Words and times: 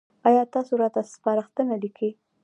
ایا 0.27 0.43
تاسو 0.53 0.73
راته 0.81 1.01
سپارښتنه 1.13 1.75
لیکئ؟ 1.83 2.11